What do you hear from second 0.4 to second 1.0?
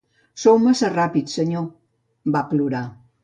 "Sou massa